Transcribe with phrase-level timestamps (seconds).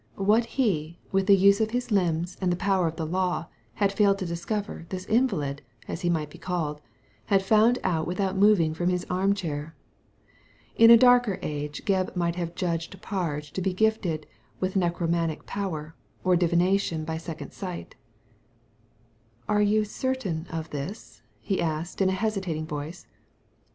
[0.17, 3.93] What he, with the use of his limbs, and the power of the law, had
[3.93, 6.81] failed to discover, this invalid— as he might be called—
[7.29, 9.75] ^had found out without moving from his armchair.
[10.75, 14.25] In a darker age Gebb might have judged Parge to be gifted
[14.59, 15.93] with necromantic power,
[16.23, 17.93] or divination by second sight"
[19.47, 23.05] Are you certain of this?" he asked in a hesitating voice.